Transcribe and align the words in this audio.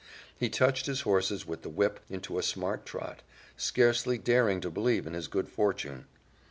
He 0.35 0.49
touched 0.49 0.87
his 0.87 1.01
horses 1.01 1.45
with 1.45 1.61
the 1.61 1.69
whip 1.69 1.99
into 2.09 2.39
a 2.39 2.41
smart 2.41 2.87
trot, 2.87 3.21
scarcely 3.55 4.17
daring 4.17 4.59
to 4.61 4.71
believe 4.71 5.05
in 5.05 5.13
his 5.13 5.27
good 5.27 5.47
fortune. 5.47 6.07